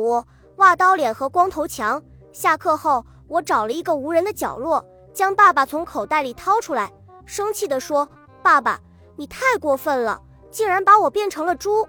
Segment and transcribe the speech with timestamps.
[0.00, 0.24] 五，
[0.56, 2.02] 袜刀脸和光头强
[2.32, 6.90] 下课后，我找了一个无人的角落，将爸爸从口袋里掏出来，
[7.26, 8.08] 生气地说
[8.42, 8.80] ：“爸爸，
[9.16, 11.86] 你太过分了，竟然把我变成了猪！”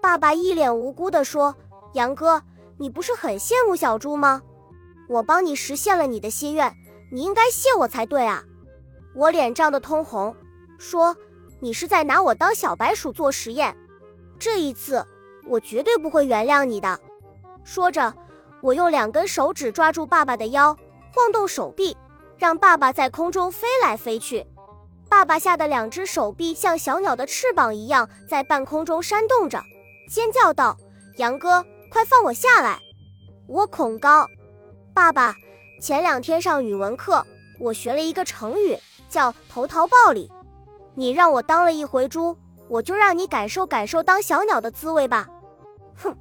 [0.00, 1.54] 爸爸一脸无辜地说
[1.94, 2.42] ：“杨哥，
[2.78, 4.40] 你不是很羡慕小猪吗？
[5.08, 6.74] 我帮你实现了你的心愿，
[7.10, 8.42] 你应该谢我才对啊！”
[9.14, 10.34] 我脸涨得通红，
[10.78, 11.16] 说
[11.58, 13.76] ：“你是在拿我当小白鼠做实验？
[14.38, 15.04] 这一次，
[15.46, 16.98] 我绝对不会原谅你的。”
[17.64, 18.12] 说着，
[18.60, 20.76] 我用两根手指抓住爸爸的腰，
[21.14, 21.96] 晃动手臂，
[22.36, 24.46] 让爸爸在空中飞来飞去。
[25.08, 29.60] 爸爸吓得两只手臂像小鸟的翅膀一样在半空中扇动着，
[30.08, 30.76] 尖叫道
[31.18, 32.78] ：“杨哥，快放我下来！
[33.48, 34.26] 我恐高。”
[34.94, 35.34] 爸爸，
[35.80, 37.26] 前两天上语文课，
[37.58, 40.30] 我学了一个成语，叫“投桃报李”。
[40.94, 42.36] 你让我当了一回猪，
[42.68, 45.28] 我就让你感受感受当小鸟的滋味吧。
[45.96, 46.16] 哼！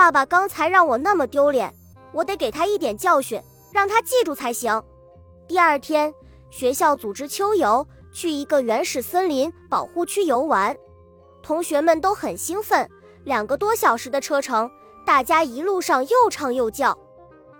[0.00, 1.70] 爸爸刚才让我那么丢脸，
[2.10, 3.38] 我得给他一点教训，
[3.70, 4.82] 让他记住才行。
[5.46, 6.10] 第二天，
[6.48, 10.74] 学校组织秋游，去一个原始森林保护区游玩，
[11.42, 12.88] 同学们都很兴奋。
[13.24, 14.70] 两个多小时的车程，
[15.04, 16.96] 大家一路上又唱又叫。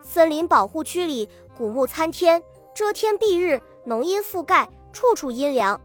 [0.03, 2.43] 森林保护区里古木参天，
[2.75, 5.79] 遮天蔽日，浓荫覆盖，处处阴凉。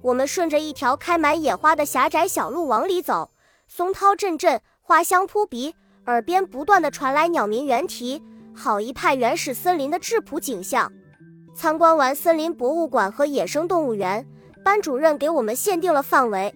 [0.00, 3.32] 我们顺着一条开满野花的狭窄小路往里走，
[3.66, 5.74] 松涛阵阵，花香扑鼻。
[6.08, 8.22] 耳边不断的传来鸟鸣猿啼，
[8.54, 10.90] 好一派原始森林的质朴景象。
[11.54, 14.26] 参观完森林博物馆和野生动物园，
[14.64, 16.54] 班主任给我们限定了范围，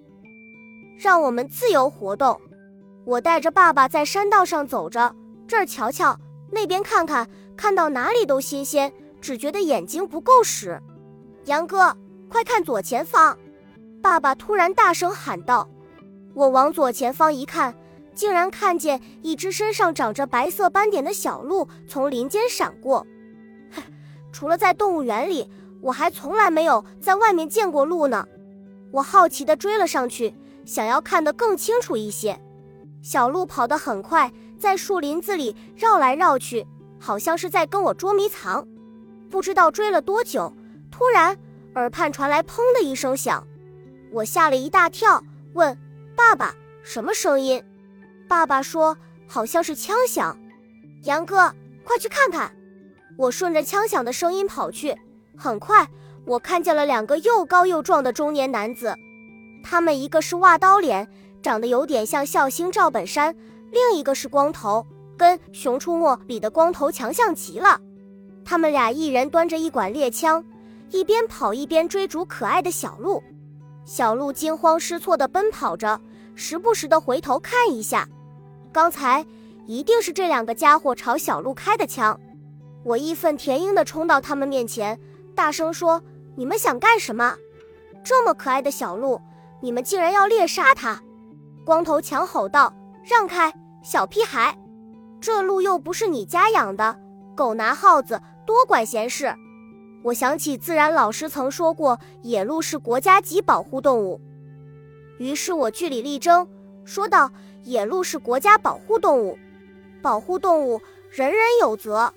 [0.99, 2.41] 让我们自由活动。
[3.05, 5.15] 我带着爸爸在山道上走着，
[5.47, 6.19] 这儿瞧瞧，
[6.51, 10.81] 那边看看，看到哪里都新鲜，只觉得眼睛不够使。
[11.45, 11.95] 杨哥，
[12.31, 13.37] 快看左前方！
[14.01, 15.69] 爸爸突然大声喊道。
[16.33, 17.75] 我往左前方一看。
[18.15, 23.07] 竟然看见一只身上长着白色斑点的小鹿从林间闪过。
[24.33, 25.49] 除了在动物园里，
[25.81, 28.27] 我还从来没有在外面见过鹿呢。
[28.91, 30.35] 我好奇地追了上去，
[30.65, 32.39] 想要看得更清楚一些。
[33.03, 36.67] 小鹿跑得很快，在树林子里绕来绕去，
[37.01, 38.67] 好像是在跟我捉迷藏。
[39.31, 40.53] 不知道追了多久，
[40.91, 41.37] 突然
[41.75, 43.45] 耳畔传来“砰”的一声响，
[44.13, 45.25] 我吓了一大跳，
[45.55, 45.77] 问
[46.15, 47.65] 爸爸：“什么声音？”
[48.33, 48.97] 爸爸说
[49.29, 50.35] ：“好像是枪响。”
[51.05, 51.55] 杨哥，
[51.85, 52.51] 快去看看！
[53.19, 54.97] 我顺着枪响的声音跑去。
[55.37, 55.87] 很快，
[56.25, 58.97] 我看见了两个又高又壮的中年男子。
[59.63, 61.07] 他们一个是袜刀脸，
[61.43, 63.35] 长得有点像笑星赵本山；
[63.71, 64.87] 另一个是光头，
[65.19, 67.79] 跟《熊出没》里的光头强像极了。
[68.47, 70.43] 他们俩一人端着一管猎枪，
[70.89, 73.23] 一边跑一边追逐可爱的小鹿。
[73.85, 76.01] 小鹿惊慌失措地奔跑着，
[76.35, 78.09] 时不时地回头看一下。
[78.73, 79.25] 刚才
[79.67, 82.19] 一定是这两个家伙朝小鹿开的枪，
[82.83, 84.99] 我义愤填膺地冲到他们面前，
[85.35, 86.03] 大声说
[86.35, 87.37] ：“你们想干什么？
[88.03, 89.21] 这么可爱的小鹿，
[89.61, 91.01] 你们竟然要猎杀它！”
[91.65, 92.75] 光头强吼道
[93.05, 94.59] ：“让开，小屁孩！
[95.21, 96.99] 这鹿又不是你家养的，
[97.37, 99.33] 狗拿耗子，多管闲事！”
[100.03, 104.21] 我想起自然老师曾说过，野鹿是国家级保护动物，
[105.19, 106.49] 于是我据理力争，
[106.87, 107.31] 说道。
[107.65, 109.39] 野鹿是国家保护动物，
[110.03, 110.81] 保护动物
[111.11, 112.13] 人人有责。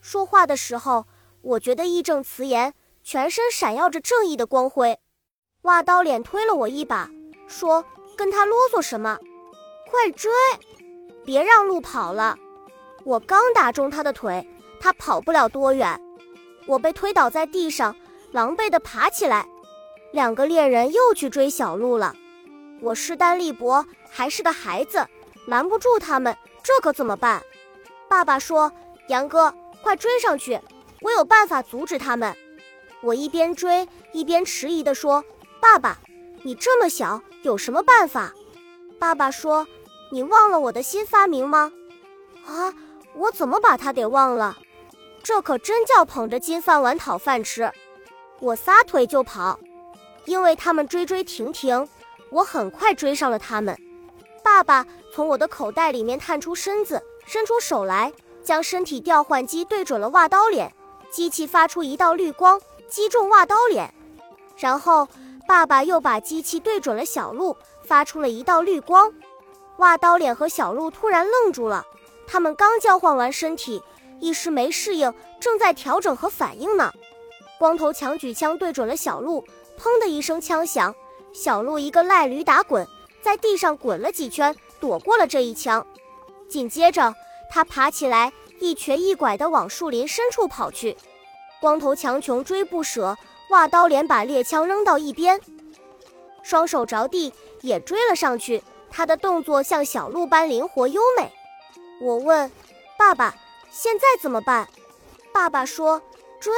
[0.00, 1.04] 说话的时候，
[1.42, 4.98] 我觉得义正辞严，全身闪耀着正义的光辉。
[5.62, 7.10] 挖刀脸推了我一把，
[7.48, 7.84] 说
[8.16, 9.18] ：“跟他啰嗦什么？
[9.90, 10.30] 快追！
[11.24, 12.38] 别让鹿跑了！”
[13.04, 14.48] 我刚打中他的腿，
[14.80, 16.00] 他跑不了多远，
[16.66, 17.94] 我被推倒在地上，
[18.30, 19.46] 狼狈地爬起来。
[20.12, 22.14] 两个猎人又去追小鹿了。
[22.80, 25.06] 我势单力薄，还是个孩子，
[25.46, 27.42] 拦不住他们，这可怎么办？
[28.08, 28.70] 爸爸说
[29.08, 30.60] ：“杨哥，快追上去，
[31.00, 32.36] 我有办法阻止他们。”
[33.02, 35.24] 我一边追一边迟疑地说
[35.60, 35.98] ：“爸爸，
[36.42, 38.32] 你这么小，有什么办法？”
[38.98, 39.66] 爸爸说
[40.12, 41.72] ：“你忘了我的新发明吗？”
[42.46, 42.72] 啊，
[43.14, 44.56] 我怎么把它给忘了？
[45.22, 47.70] 这可真叫捧着金饭碗讨饭吃！
[48.38, 49.58] 我撒腿就跑，
[50.24, 51.88] 因为他们追追停停。
[52.30, 53.76] 我很快追上了他们。
[54.42, 58.12] 爸爸从我的口袋里面探出身子，伸出手来，
[58.42, 60.72] 将身体调换机对准了袜刀脸。
[61.10, 63.92] 机器发出一道绿光，击中袜刀脸。
[64.56, 65.08] 然后
[65.46, 69.12] 爸爸又把机器对准了小鹿，发出了一道绿光。
[69.78, 71.84] 袜刀脸和小鹿突然愣住了，
[72.26, 73.82] 他们刚交换完身体，
[74.20, 76.92] 一时没适应，正在调整和反应呢。
[77.58, 79.44] 光头强举枪对准了小鹿，
[79.78, 80.94] 砰的一声枪响。
[81.36, 82.88] 小鹿一个赖驴打滚，
[83.20, 85.86] 在地上滚了几圈，躲过了这一枪。
[86.48, 87.14] 紧接着，
[87.50, 90.96] 他爬起来，一瘸一拐地往树林深处跑去。
[91.60, 93.14] 光头强穷追不舍，
[93.50, 95.38] 袜刀连把猎枪扔到一边，
[96.42, 97.30] 双手着地
[97.60, 98.62] 也追了上去。
[98.90, 101.30] 他的动作像小鹿般灵活优美。
[102.00, 102.50] 我问
[102.96, 103.34] 爸爸
[103.70, 104.66] ：“现在怎么办？”
[105.34, 106.00] 爸爸说
[106.40, 106.54] ：“追。”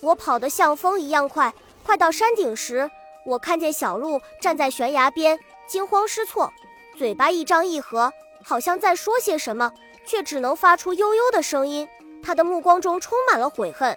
[0.00, 1.52] 我跑得像风一样快，
[1.84, 2.90] 快到山顶时，
[3.24, 6.52] 我看见小鹿站在悬崖边，惊慌失措，
[6.96, 9.72] 嘴巴一张一合，好像在说些什么，
[10.04, 11.88] 却只能发出悠悠的声音。
[12.22, 13.96] 他的目光中充满了悔恨。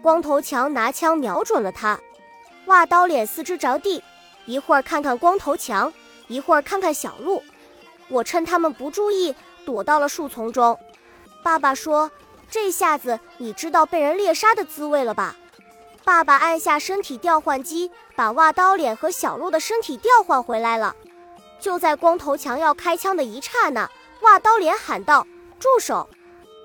[0.00, 2.00] 光头强拿枪瞄准了他，
[2.66, 4.02] 袜刀脸四肢着地，
[4.46, 5.92] 一会儿看看光头强，
[6.28, 7.42] 一会儿看看小鹿。
[8.08, 9.34] 我趁他们不注意，
[9.64, 10.78] 躲到了树丛中。
[11.42, 12.10] 爸爸说。
[12.50, 15.34] 这下子你知道被人猎杀的滋味了吧？
[16.04, 20.94] 爸爸按下身体调换机，把袜刀脸和小鹿的身体调换回来了。
[21.60, 23.88] 就在光头强要开枪的一刹那，
[24.22, 25.26] 袜刀脸喊道
[25.60, 26.08] ：“住手！”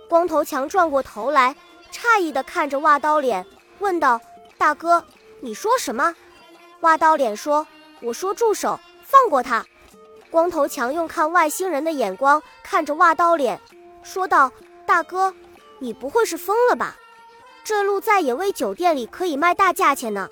[0.10, 1.56] 光头强转过头来，
[1.92, 3.46] 诧异地看着袜刀脸，
[3.80, 4.20] 问道
[4.58, 5.06] ：“大哥，
[5.40, 6.16] 你说什么？”
[6.82, 7.68] 袜刀脸说
[8.02, 9.66] ：“我说住手，放过他。”
[10.32, 13.62] 光头强用看外星人的眼光看着袜刀脸，
[14.04, 14.52] 说道
[14.86, 15.34] ：“大哥。”
[15.80, 16.98] 你不会是疯了吧？
[17.68, 20.30] 这鹿在野味酒店里可以卖大价钱呢。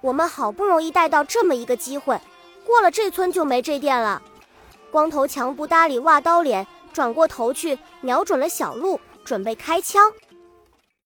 [0.00, 2.18] 我们好不容易带到这么一个机会，
[2.64, 4.22] 过了这村就没这店了。
[4.90, 10.10] 光头强不搭理袜刀脸，转过头去，瞄准了小鹿，准备开枪。